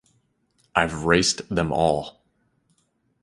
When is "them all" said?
1.55-2.23